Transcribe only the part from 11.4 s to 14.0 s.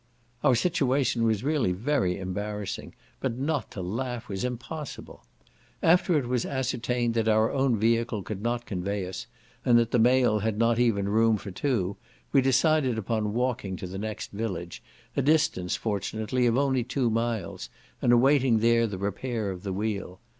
two, we decided upon walking to the